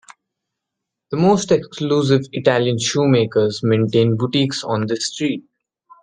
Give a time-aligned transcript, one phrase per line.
[1.11, 5.43] The most exclusive Italian shoemakers maintain boutiques on this street.